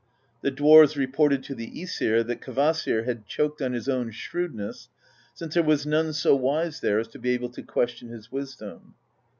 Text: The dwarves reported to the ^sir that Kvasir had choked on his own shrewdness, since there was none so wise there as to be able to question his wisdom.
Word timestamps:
The 0.41 0.51
dwarves 0.51 0.95
reported 0.95 1.43
to 1.43 1.53
the 1.53 1.69
^sir 1.83 2.25
that 2.25 2.41
Kvasir 2.41 3.05
had 3.05 3.27
choked 3.27 3.61
on 3.61 3.73
his 3.73 3.87
own 3.87 4.09
shrewdness, 4.09 4.89
since 5.35 5.53
there 5.53 5.61
was 5.61 5.85
none 5.85 6.11
so 6.13 6.35
wise 6.35 6.79
there 6.79 6.97
as 6.99 7.07
to 7.09 7.19
be 7.19 7.29
able 7.35 7.49
to 7.49 7.61
question 7.61 8.09
his 8.09 8.31
wisdom. 8.31 8.95